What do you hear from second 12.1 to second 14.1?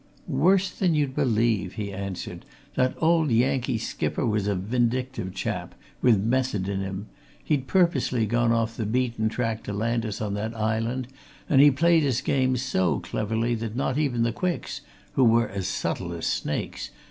game so cleverly that not